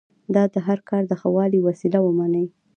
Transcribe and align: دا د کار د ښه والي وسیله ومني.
دا 0.35 0.43
د 0.53 0.55
کار 0.89 1.03
د 1.07 1.11
ښه 1.21 1.29
والي 1.35 1.59
وسیله 1.67 1.99
ومني. 2.03 2.45